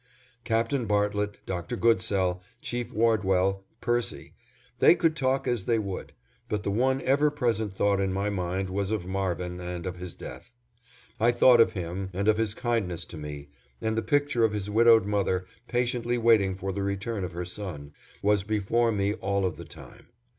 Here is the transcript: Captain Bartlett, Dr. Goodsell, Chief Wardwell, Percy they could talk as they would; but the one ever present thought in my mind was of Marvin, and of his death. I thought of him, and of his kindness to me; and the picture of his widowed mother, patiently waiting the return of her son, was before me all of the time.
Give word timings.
Captain 0.43 0.87
Bartlett, 0.87 1.37
Dr. 1.45 1.75
Goodsell, 1.77 2.41
Chief 2.59 2.91
Wardwell, 2.91 3.63
Percy 3.81 4.33
they 4.79 4.95
could 4.95 5.15
talk 5.15 5.47
as 5.47 5.65
they 5.65 5.77
would; 5.77 6.13
but 6.49 6.63
the 6.63 6.71
one 6.71 7.03
ever 7.03 7.29
present 7.29 7.75
thought 7.75 7.99
in 8.01 8.11
my 8.11 8.27
mind 8.27 8.71
was 8.71 8.89
of 8.89 9.05
Marvin, 9.05 9.59
and 9.59 9.85
of 9.85 9.97
his 9.97 10.15
death. 10.15 10.55
I 11.19 11.29
thought 11.31 11.61
of 11.61 11.73
him, 11.73 12.09
and 12.13 12.27
of 12.27 12.39
his 12.39 12.55
kindness 12.55 13.05
to 13.05 13.17
me; 13.19 13.49
and 13.79 13.95
the 13.95 14.01
picture 14.01 14.43
of 14.43 14.53
his 14.53 14.71
widowed 14.71 15.05
mother, 15.05 15.45
patiently 15.67 16.17
waiting 16.17 16.55
the 16.55 16.81
return 16.81 17.23
of 17.23 17.33
her 17.33 17.45
son, 17.45 17.93
was 18.23 18.41
before 18.41 18.91
me 18.91 19.13
all 19.13 19.45
of 19.45 19.55
the 19.55 19.65
time. 19.65 20.07